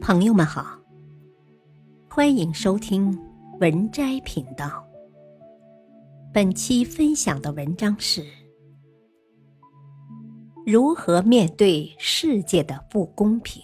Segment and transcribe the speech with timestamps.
[0.00, 0.80] 朋友们好，
[2.08, 3.16] 欢迎收听
[3.60, 4.82] 文摘频道。
[6.32, 8.24] 本期分享的文章是：
[10.64, 13.62] 如何面对世界的不公平。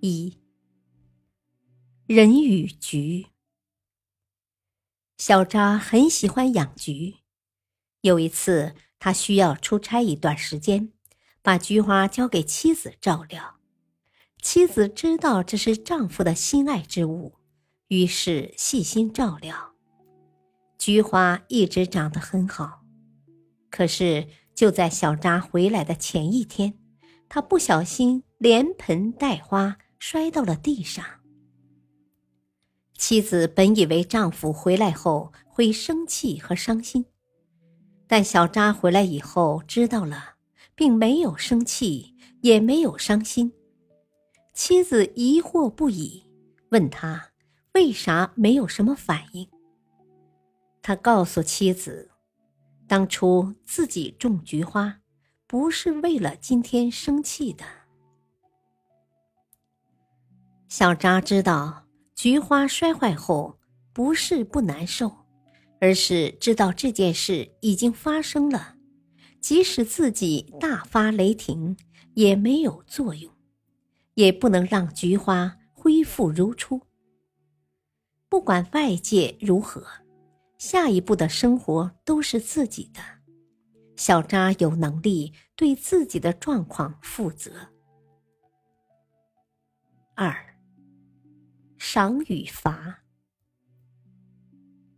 [0.00, 0.38] 一
[2.06, 3.26] 人与菊，
[5.18, 7.16] 小扎很喜欢养菊。
[8.02, 10.92] 有一次，他需要出差一段时间，
[11.42, 13.55] 把菊花交给妻子照料。
[14.48, 17.34] 妻子知道这是丈夫的心爱之物，
[17.88, 19.72] 于是细心照料。
[20.78, 22.82] 菊花一直长得很好，
[23.70, 26.78] 可是就在小扎回来的前一天，
[27.28, 31.04] 她不小心连盆带花摔到了地上。
[32.96, 37.04] 妻子本以为丈夫回来后会生气和伤心，
[38.06, 40.36] 但小扎回来以后知道了，
[40.76, 43.52] 并没有生气，也没有伤心。
[44.56, 46.24] 妻子疑惑不已，
[46.70, 47.30] 问他
[47.74, 49.46] 为啥没有什么反应。
[50.80, 52.10] 他告诉妻子，
[52.88, 55.00] 当初自己种菊花，
[55.46, 57.66] 不是为了今天生气的。
[60.68, 63.58] 小扎知道菊花摔坏后
[63.92, 65.14] 不是不难受，
[65.82, 68.76] 而是知道这件事已经发生了，
[69.38, 71.76] 即使自己大发雷霆，
[72.14, 73.35] 也没有作用。
[74.16, 76.80] 也不能让菊花恢复如初。
[78.28, 79.86] 不管外界如何，
[80.58, 83.00] 下一步的生活都是自己的。
[83.94, 87.52] 小扎有能力对自己的状况负责。
[90.14, 90.34] 二，
[91.78, 93.02] 赏与罚。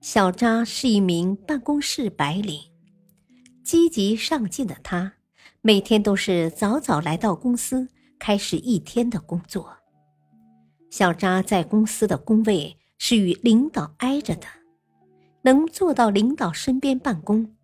[0.01, 2.61] 小扎是一名办公室白领，
[3.65, 5.15] 积极上进的他，
[5.61, 7.89] 每天都是早早来到公司。
[8.19, 9.77] 开始一天的工作。
[10.91, 14.47] 小扎在公司的工位是与领导挨着的，
[15.43, 17.55] 能坐到领导身边办公，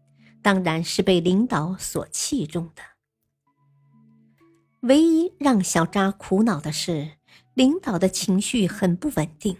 [0.43, 2.83] 当然是被领导所器重的。
[4.83, 7.13] 唯一让小扎苦恼的是，
[7.55, 9.57] 领导的情绪很不稳定。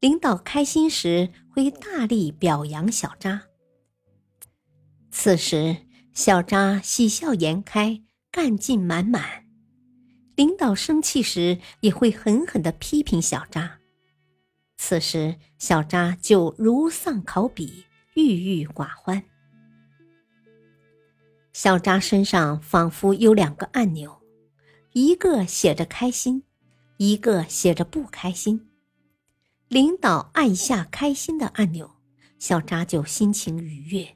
[0.00, 3.42] 领导开心时会大力表扬小扎，
[5.10, 5.76] 此时
[6.12, 9.47] 小扎喜笑颜开，干劲满满。
[10.38, 13.80] 领导生气时也会狠狠的批评小扎，
[14.76, 17.84] 此时小扎就如丧考妣，
[18.14, 19.24] 郁郁寡欢。
[21.52, 24.22] 小扎身上仿佛有两个按钮，
[24.92, 26.44] 一个写着开心，
[26.98, 28.68] 一个写着不开心。
[29.66, 31.96] 领导按下开心的按钮，
[32.38, 34.14] 小扎就心情愉悦；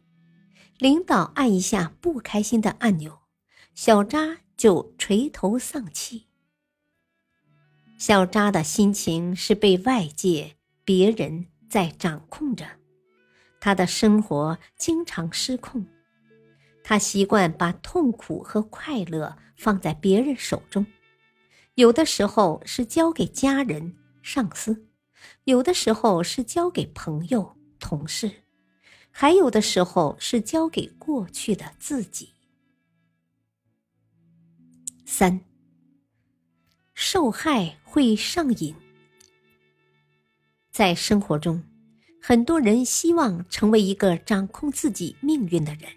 [0.78, 3.22] 领导按一下不开心的按钮，
[3.74, 4.41] 小扎。
[4.56, 6.26] 就垂头丧气。
[7.98, 12.66] 小扎的心情是被外界、别人在掌控着，
[13.60, 15.86] 他的生活经常失控。
[16.82, 20.84] 他习惯把痛苦和快乐放在别人手中，
[21.76, 24.88] 有的时候是交给家人、上司，
[25.44, 28.42] 有的时候是交给朋友、同事，
[29.12, 32.31] 还有的时候是交给过去的自己。
[35.14, 35.42] 三，
[36.94, 38.74] 受害会上瘾。
[40.70, 41.62] 在生活中，
[42.18, 45.92] 很多人希望成为一个掌控自己命运的人，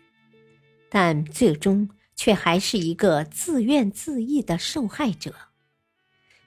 [0.90, 5.34] 但最终却还是一个自怨自艾的受害者。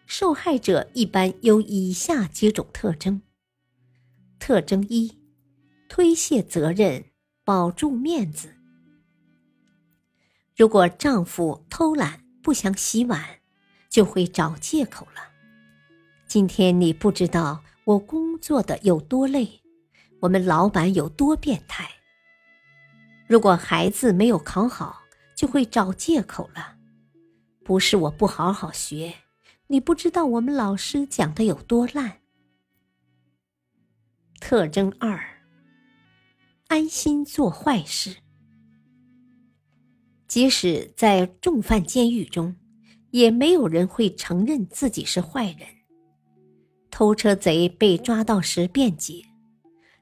[0.05, 3.23] 受害者一般有以下几种特征：
[4.39, 5.19] 特征一，
[5.89, 7.07] 推卸责任，
[7.45, 8.57] 保住面子。
[10.55, 13.41] 如果丈夫偷懒，不想洗碗，
[13.91, 15.21] 就会找借口了。
[16.27, 19.61] 今天你不知道我工作的有多累，
[20.21, 21.87] 我们老板有多变态。
[23.27, 25.03] 如果孩子没有考好，
[25.37, 26.77] 就会找借口了。
[27.63, 29.13] 不是我不好好学，
[29.67, 32.23] 你不知道我们老师讲的有多烂。
[34.41, 35.23] 特征二：
[36.69, 38.17] 安心做坏事。
[40.29, 42.55] 即使在重犯监狱中，
[43.11, 45.67] 也没有人会承认自己是坏人。
[46.91, 49.25] 偷车贼被抓到时辩解，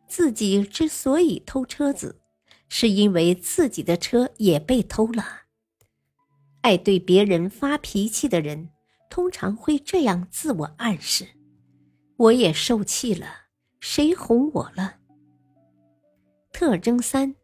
[0.08, 2.20] 自己之所以偷车子，
[2.68, 5.24] 是因为自己的车也被偷了。
[6.62, 8.70] 爱对别人发脾气的人，
[9.08, 11.28] 通常会这样自我暗示
[12.18, 13.26] ：“我也受气了，
[13.78, 14.96] 谁哄我了？”
[16.52, 17.36] 特征三：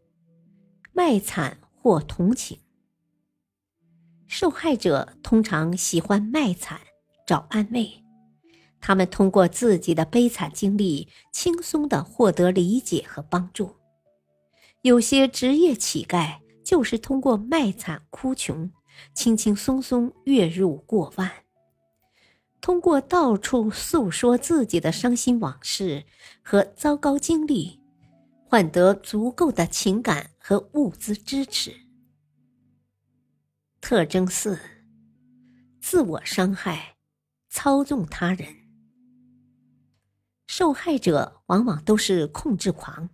[0.93, 2.59] 卖惨或同情。
[4.35, 6.81] 受害者通常喜欢卖惨
[7.27, 8.03] 找安慰，
[8.81, 13.77] 他们通过自己的悲惨经历，轻松的获得理解和帮助。
[14.81, 18.71] 有些职业乞丐就是通过卖惨哭穷，
[19.15, 21.31] 轻轻松松月入过万。
[22.63, 26.07] 通过到处诉说自己的伤心往事
[26.41, 27.79] 和糟糕经历，
[28.49, 31.82] 换得足够的情感和物资支持。
[33.83, 34.57] 特征四：
[35.81, 36.97] 自我伤害，
[37.51, 38.71] 操纵他人。
[40.47, 43.11] 受害者往往都是控制狂，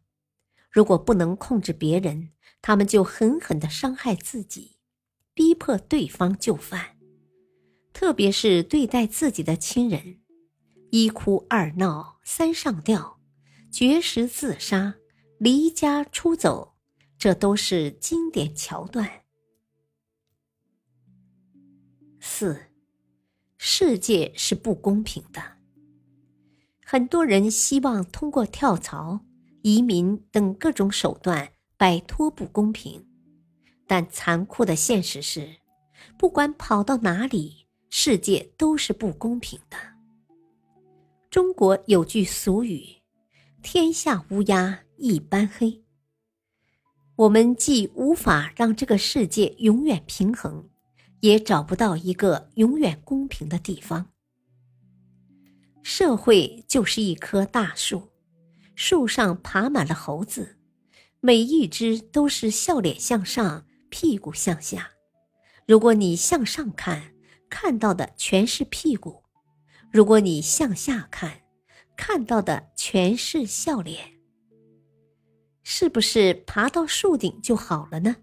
[0.71, 4.77] 如果不能控制别人，他们就狠狠的伤害自己，
[5.33, 6.99] 逼迫对方就范。
[7.95, 10.21] 特别是对待自己的亲人，
[10.91, 13.19] 一哭二闹三上吊，
[13.73, 14.97] 绝食自杀，
[15.39, 16.77] 离家出走，
[17.19, 19.23] 这都是经典桥段。
[22.21, 22.59] 四，
[23.57, 25.43] 世界是不公平的。
[26.85, 29.21] 很多人希望通过跳槽、
[29.63, 33.07] 移民等各种手段摆脱不公平，
[33.87, 35.57] 但残酷的现实是，
[36.17, 37.67] 不管跑到哪里。
[37.91, 39.79] 世界都是不公平的。
[41.31, 42.85] 中国有句俗语
[43.63, 45.83] ：“天下乌鸦一般黑。”
[47.17, 50.69] 我们既无法让这个世界永远平衡，
[51.21, 54.11] 也找不到一个永远公平的地方。
[55.83, 58.11] 社会就是一棵大树，
[58.75, 60.59] 树上爬满了猴子，
[61.21, 64.91] 每一只都是笑脸向上，屁股向下。
[65.67, 67.15] 如果你向上看，
[67.49, 69.23] 看到的全是屁股，
[69.91, 71.43] 如果你向下看，
[71.97, 74.19] 看到的全是笑脸。
[75.63, 78.17] 是不是爬到树顶就好了呢？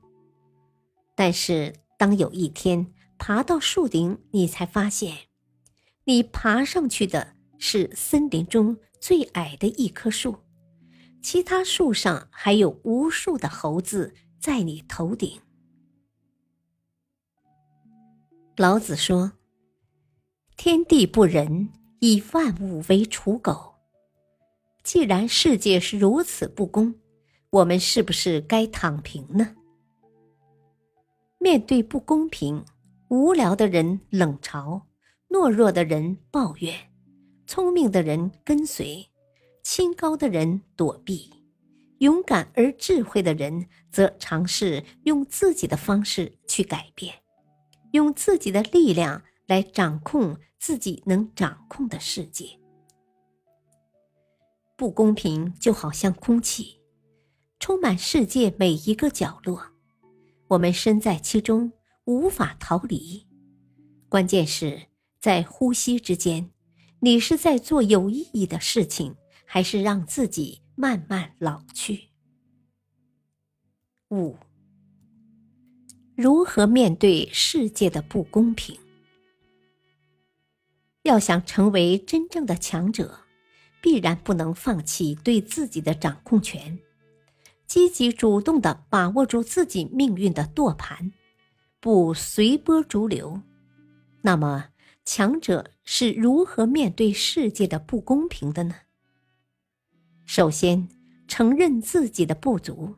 [1.16, 5.16] 但是当有一天爬到树顶，你才发现，
[6.04, 10.38] 你爬上去的是森林中最矮的一棵树，
[11.22, 15.40] 其他树上还有无数的猴子在你头顶。
[18.58, 19.34] 老子说
[20.56, 21.70] ：“天地不仁，
[22.00, 23.76] 以万物为刍狗。”
[24.84, 26.96] 既然世界是如此不公，
[27.50, 29.56] 我们是不是该躺平呢？
[31.46, 32.66] 面对不公平，
[33.08, 34.82] 无聊的人冷嘲，
[35.30, 36.74] 懦弱的人抱怨，
[37.46, 39.12] 聪明的人跟随，
[39.62, 41.32] 清高的人躲避，
[42.00, 47.14] 勇敢而智慧的人则尝试用自己的方式去改变。
[47.92, 52.58] 用自己的力量来掌控自己能掌控的世界。
[54.76, 56.82] 不公平就好像空气，
[57.60, 59.75] 充满世界每一个角落，
[60.48, 61.72] 我们身在其中
[62.06, 63.26] 无法逃离。
[64.10, 64.84] 关键是
[65.20, 66.52] 在呼吸之间，
[67.00, 69.16] 你是在做有意义的事情，
[69.46, 72.10] 还是让自己慢慢老去？
[74.12, 74.38] 五。
[76.16, 78.80] 如何面对世界的不公平？
[81.02, 83.20] 要想成为真正的强者，
[83.82, 86.80] 必然不能放弃对自己的掌控权，
[87.68, 91.12] 积极主动的把握住自己命运的舵盘，
[91.80, 93.42] 不随波逐流。
[94.22, 94.70] 那么，
[95.04, 98.76] 强者是如何面对世界的不公平的呢？
[100.26, 100.88] 首先，
[101.28, 102.96] 承认自己的不足。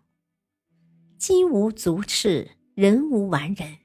[1.17, 2.51] 金无足赤。
[2.77, 3.77] 人无完人，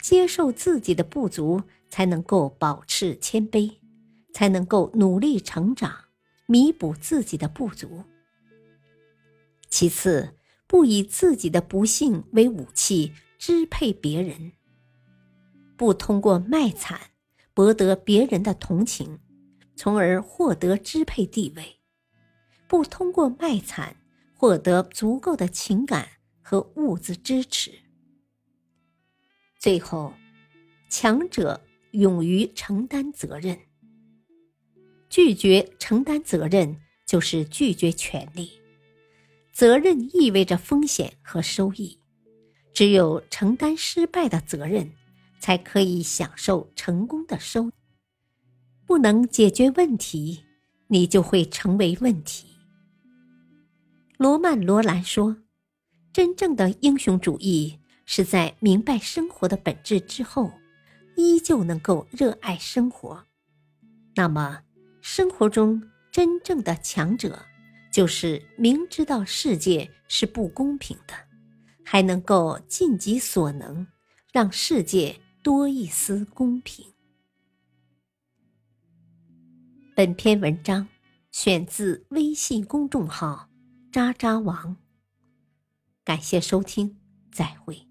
[0.00, 3.78] 接受自己的不足，才能够保持谦卑，
[4.32, 6.04] 才能够努力成长，
[6.46, 8.04] 弥补自己的不足。
[9.70, 10.34] 其次，
[10.66, 14.52] 不以自己的不幸为武器支配别人，
[15.76, 17.00] 不通过卖惨
[17.54, 19.20] 博得别人的同情，
[19.76, 21.78] 从而获得支配地位，
[22.66, 23.96] 不通过卖惨
[24.34, 26.08] 获得足够的情感
[26.42, 27.72] 和物质支持。
[29.58, 30.14] 最后，
[30.88, 31.60] 强者
[31.92, 33.58] 勇于承担责任。
[35.10, 38.57] 拒绝承担责任，就是拒绝权利。
[39.58, 41.98] 责任意味着风险和收益，
[42.72, 44.92] 只有承担失败的责任，
[45.40, 47.72] 才可以享受成功的收。
[48.86, 50.44] 不能解决问题，
[50.86, 52.46] 你就会成为问题。
[54.16, 55.38] 罗曼·罗兰说
[56.14, 60.52] ：“真正的英雄主义。”是在明白生活的本质之后，
[61.16, 63.24] 依旧能够热爱生活。
[64.14, 64.60] 那么，
[65.00, 67.44] 生活中真正的强者，
[67.98, 71.14] 就是明知道世界是不公平的，
[71.84, 73.84] 还能够尽己所能，
[74.32, 76.86] 让世界多一丝公平。
[79.96, 80.86] 本篇文章
[81.32, 83.50] 选自微信公众号
[83.90, 84.76] “渣渣王”，
[86.06, 87.00] 感谢收听，
[87.32, 87.87] 再会。